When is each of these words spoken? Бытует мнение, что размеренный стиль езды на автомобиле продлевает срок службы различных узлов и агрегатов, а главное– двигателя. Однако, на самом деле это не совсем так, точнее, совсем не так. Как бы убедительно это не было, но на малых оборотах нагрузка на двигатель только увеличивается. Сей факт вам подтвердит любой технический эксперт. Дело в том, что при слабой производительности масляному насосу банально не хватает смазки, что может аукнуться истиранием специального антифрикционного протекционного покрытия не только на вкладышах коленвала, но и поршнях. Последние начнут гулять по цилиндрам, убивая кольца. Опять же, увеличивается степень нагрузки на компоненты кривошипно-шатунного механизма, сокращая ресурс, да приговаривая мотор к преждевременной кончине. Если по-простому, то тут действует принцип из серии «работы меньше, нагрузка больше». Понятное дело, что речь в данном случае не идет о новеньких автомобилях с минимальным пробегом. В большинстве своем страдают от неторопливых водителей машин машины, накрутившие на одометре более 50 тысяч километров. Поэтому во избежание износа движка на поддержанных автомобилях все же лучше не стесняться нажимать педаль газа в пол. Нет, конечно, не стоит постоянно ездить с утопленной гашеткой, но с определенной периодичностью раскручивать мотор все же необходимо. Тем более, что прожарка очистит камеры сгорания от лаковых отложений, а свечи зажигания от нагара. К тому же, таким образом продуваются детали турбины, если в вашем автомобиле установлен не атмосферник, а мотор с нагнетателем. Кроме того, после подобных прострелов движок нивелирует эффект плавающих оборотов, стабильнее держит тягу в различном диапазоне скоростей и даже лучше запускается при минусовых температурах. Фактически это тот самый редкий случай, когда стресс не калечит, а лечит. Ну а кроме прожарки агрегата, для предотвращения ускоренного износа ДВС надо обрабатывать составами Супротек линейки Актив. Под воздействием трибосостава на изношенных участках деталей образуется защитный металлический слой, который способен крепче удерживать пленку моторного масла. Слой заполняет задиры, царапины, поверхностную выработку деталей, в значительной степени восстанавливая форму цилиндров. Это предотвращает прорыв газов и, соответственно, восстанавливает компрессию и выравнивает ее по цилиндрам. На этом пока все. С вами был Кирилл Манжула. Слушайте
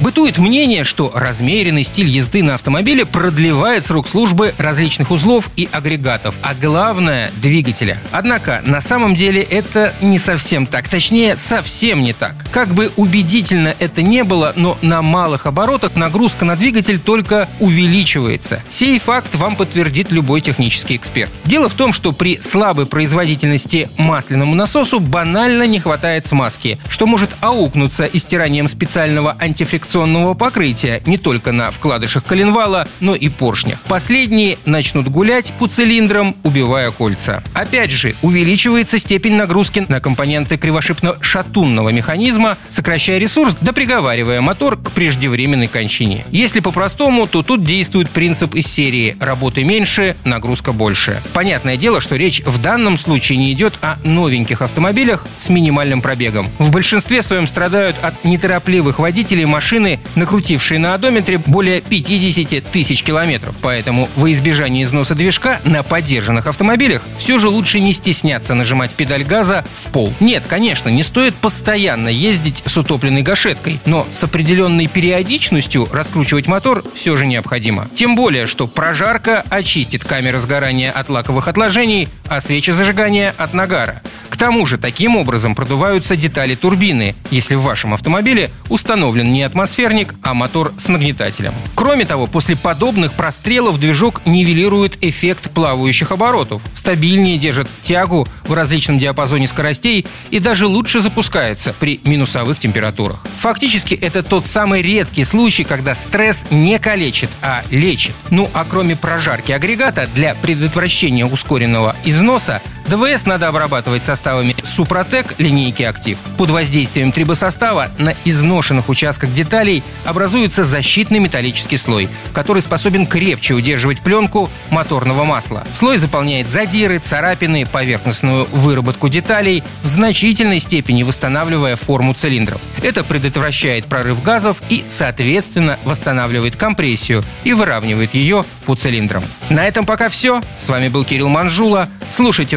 Бытует 0.00 0.38
мнение, 0.38 0.84
что 0.84 1.10
размеренный 1.14 1.84
стиль 1.84 2.08
езды 2.08 2.42
на 2.42 2.54
автомобиле 2.54 3.06
продлевает 3.06 3.86
срок 3.86 4.08
службы 4.08 4.54
различных 4.58 5.10
узлов 5.10 5.50
и 5.56 5.68
агрегатов, 5.70 6.34
а 6.42 6.54
главное– 6.54 7.30
двигателя. 7.40 7.98
Однако, 8.10 8.60
на 8.66 8.80
самом 8.80 9.14
деле 9.14 9.42
это 9.42 9.94
не 10.00 10.18
совсем 10.18 10.66
так, 10.66 10.88
точнее, 10.88 11.36
совсем 11.36 12.02
не 12.02 12.12
так. 12.12 12.34
Как 12.50 12.74
бы 12.74 12.90
убедительно 12.96 13.74
это 13.78 14.02
не 14.02 14.24
было, 14.24 14.52
но 14.56 14.76
на 14.82 15.00
малых 15.00 15.46
оборотах 15.46 15.96
нагрузка 15.96 16.44
на 16.44 16.56
двигатель 16.56 16.98
только 16.98 17.48
увеличивается. 17.60 18.62
Сей 18.68 18.98
факт 18.98 19.34
вам 19.34 19.56
подтвердит 19.56 20.10
любой 20.10 20.40
технический 20.40 20.96
эксперт. 20.96 21.30
Дело 21.44 21.68
в 21.68 21.74
том, 21.74 21.92
что 21.92 22.12
при 22.12 22.40
слабой 22.40 22.86
производительности 22.86 23.88
масляному 23.96 24.54
насосу 24.54 25.00
банально 25.00 25.66
не 25.66 25.78
хватает 25.78 26.26
смазки, 26.26 26.78
что 26.88 27.06
может 27.06 27.30
аукнуться 27.40 28.04
истиранием 28.04 28.68
специального 28.68 29.36
антифрикционного 29.38 29.73
протекционного 29.74 30.34
покрытия 30.34 31.02
не 31.04 31.18
только 31.18 31.50
на 31.50 31.72
вкладышах 31.72 32.24
коленвала, 32.24 32.86
но 33.00 33.16
и 33.16 33.28
поршнях. 33.28 33.80
Последние 33.88 34.56
начнут 34.64 35.08
гулять 35.08 35.52
по 35.58 35.66
цилиндрам, 35.66 36.36
убивая 36.44 36.92
кольца. 36.92 37.42
Опять 37.54 37.90
же, 37.90 38.14
увеличивается 38.22 39.00
степень 39.00 39.34
нагрузки 39.34 39.84
на 39.88 39.98
компоненты 39.98 40.54
кривошипно-шатунного 40.54 41.90
механизма, 41.92 42.56
сокращая 42.70 43.18
ресурс, 43.18 43.56
да 43.60 43.72
приговаривая 43.72 44.40
мотор 44.40 44.76
к 44.76 44.92
преждевременной 44.92 45.66
кончине. 45.66 46.24
Если 46.30 46.60
по-простому, 46.60 47.26
то 47.26 47.42
тут 47.42 47.64
действует 47.64 48.10
принцип 48.10 48.54
из 48.54 48.68
серии 48.68 49.16
«работы 49.18 49.64
меньше, 49.64 50.14
нагрузка 50.24 50.72
больше». 50.72 51.20
Понятное 51.32 51.76
дело, 51.76 51.98
что 51.98 52.14
речь 52.14 52.44
в 52.46 52.58
данном 52.58 52.96
случае 52.96 53.38
не 53.38 53.52
идет 53.52 53.74
о 53.80 53.96
новеньких 54.04 54.62
автомобилях 54.62 55.26
с 55.38 55.48
минимальным 55.48 56.00
пробегом. 56.00 56.48
В 56.60 56.70
большинстве 56.70 57.24
своем 57.24 57.48
страдают 57.48 57.96
от 58.02 58.24
неторопливых 58.24 59.00
водителей 59.00 59.46
машин 59.46 59.63
машины, 59.64 59.98
накрутившие 60.14 60.78
на 60.78 60.92
одометре 60.92 61.38
более 61.38 61.80
50 61.80 62.70
тысяч 62.70 63.02
километров. 63.02 63.56
Поэтому 63.62 64.10
во 64.14 64.30
избежание 64.30 64.82
износа 64.82 65.14
движка 65.14 65.58
на 65.64 65.82
поддержанных 65.82 66.46
автомобилях 66.46 67.00
все 67.16 67.38
же 67.38 67.48
лучше 67.48 67.80
не 67.80 67.94
стесняться 67.94 68.52
нажимать 68.52 68.94
педаль 68.94 69.24
газа 69.24 69.64
в 69.74 69.88
пол. 69.88 70.12
Нет, 70.20 70.44
конечно, 70.46 70.90
не 70.90 71.02
стоит 71.02 71.34
постоянно 71.34 72.10
ездить 72.10 72.62
с 72.66 72.76
утопленной 72.76 73.22
гашеткой, 73.22 73.80
но 73.86 74.06
с 74.12 74.22
определенной 74.22 74.86
периодичностью 74.86 75.88
раскручивать 75.90 76.46
мотор 76.46 76.84
все 76.94 77.16
же 77.16 77.26
необходимо. 77.26 77.88
Тем 77.94 78.16
более, 78.16 78.46
что 78.46 78.66
прожарка 78.66 79.44
очистит 79.48 80.04
камеры 80.04 80.40
сгорания 80.40 80.92
от 80.92 81.08
лаковых 81.08 81.48
отложений, 81.48 82.10
а 82.28 82.42
свечи 82.42 82.70
зажигания 82.70 83.34
от 83.38 83.54
нагара. 83.54 84.02
К 84.34 84.36
тому 84.36 84.66
же, 84.66 84.78
таким 84.78 85.14
образом 85.14 85.54
продуваются 85.54 86.16
детали 86.16 86.56
турбины, 86.56 87.14
если 87.30 87.54
в 87.54 87.62
вашем 87.62 87.94
автомобиле 87.94 88.50
установлен 88.68 89.32
не 89.32 89.44
атмосферник, 89.44 90.12
а 90.22 90.34
мотор 90.34 90.74
с 90.76 90.88
нагнетателем. 90.88 91.54
Кроме 91.76 92.04
того, 92.04 92.26
после 92.26 92.56
подобных 92.56 93.12
прострелов 93.12 93.78
движок 93.78 94.22
нивелирует 94.26 94.98
эффект 95.04 95.52
плавающих 95.52 96.10
оборотов, 96.10 96.62
стабильнее 96.74 97.38
держит 97.38 97.68
тягу 97.80 98.26
в 98.48 98.52
различном 98.54 98.98
диапазоне 98.98 99.46
скоростей 99.46 100.04
и 100.30 100.40
даже 100.40 100.66
лучше 100.66 101.00
запускается 101.00 101.72
при 101.72 102.00
минусовых 102.02 102.58
температурах. 102.58 103.24
Фактически 103.38 103.94
это 103.94 104.24
тот 104.24 104.46
самый 104.46 104.82
редкий 104.82 105.22
случай, 105.22 105.62
когда 105.62 105.94
стресс 105.94 106.44
не 106.50 106.80
калечит, 106.80 107.30
а 107.40 107.62
лечит. 107.70 108.14
Ну 108.30 108.50
а 108.52 108.66
кроме 108.68 108.96
прожарки 108.96 109.52
агрегата, 109.52 110.08
для 110.12 110.34
предотвращения 110.34 111.24
ускоренного 111.24 111.94
износа 112.04 112.60
ДВС 112.88 113.24
надо 113.26 113.48
обрабатывать 113.48 114.04
составами 114.04 114.54
Супротек 114.62 115.34
линейки 115.38 115.82
Актив. 115.82 116.18
Под 116.36 116.50
воздействием 116.50 117.12
трибосостава 117.12 117.90
на 117.98 118.14
изношенных 118.24 118.88
участках 118.88 119.32
деталей 119.32 119.82
образуется 120.04 120.64
защитный 120.64 121.18
металлический 121.18 121.76
слой, 121.76 122.08
который 122.32 122.62
способен 122.62 123.06
крепче 123.06 123.54
удерживать 123.54 124.00
пленку 124.00 124.50
моторного 124.70 125.24
масла. 125.24 125.64
Слой 125.72 125.96
заполняет 125.96 126.48
задиры, 126.48 126.98
царапины, 126.98 127.66
поверхностную 127.66 128.46
выработку 128.52 129.08
деталей, 129.08 129.62
в 129.82 129.86
значительной 129.86 130.60
степени 130.60 131.02
восстанавливая 131.02 131.76
форму 131.76 132.14
цилиндров. 132.14 132.60
Это 132.82 133.04
предотвращает 133.04 133.86
прорыв 133.86 134.22
газов 134.22 134.62
и, 134.68 134.84
соответственно, 134.88 135.78
восстанавливает 135.84 136.56
компрессию 136.56 137.24
и 137.44 137.52
выравнивает 137.52 138.14
ее 138.14 138.44
по 138.66 138.74
цилиндрам. 138.74 139.24
На 139.48 139.66
этом 139.66 139.86
пока 139.86 140.08
все. 140.08 140.42
С 140.58 140.68
вами 140.68 140.88
был 140.88 141.04
Кирилл 141.04 141.28
Манжула. 141.28 141.88
Слушайте 142.10 142.56